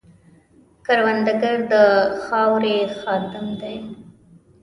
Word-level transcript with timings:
کروندګر 0.85 1.57
د 1.71 1.73
خاورې 2.23 2.77
خادم 2.97 3.47
دی 3.61 3.77